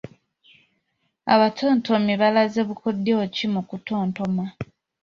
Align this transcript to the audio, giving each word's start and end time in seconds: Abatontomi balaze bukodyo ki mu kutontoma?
Abatontomi 1.33 2.13
balaze 2.21 2.59
bukodyo 2.69 3.17
ki 3.35 3.45
mu 3.53 3.61
kutontoma? 3.69 4.45